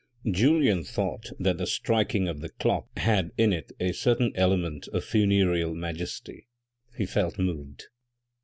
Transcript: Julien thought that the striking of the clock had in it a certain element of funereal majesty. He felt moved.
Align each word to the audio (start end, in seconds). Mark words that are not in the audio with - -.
Julien 0.31 0.83
thought 0.83 1.29
that 1.39 1.59
the 1.59 1.67
striking 1.67 2.27
of 2.27 2.41
the 2.41 2.49
clock 2.49 2.87
had 2.97 3.29
in 3.37 3.53
it 3.53 3.71
a 3.79 3.91
certain 3.91 4.31
element 4.33 4.87
of 4.87 5.03
funereal 5.05 5.75
majesty. 5.75 6.47
He 6.97 7.05
felt 7.05 7.37
moved. 7.37 7.83